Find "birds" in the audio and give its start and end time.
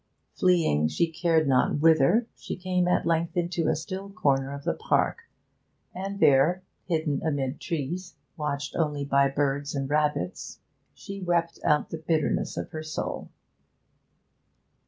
9.27-9.75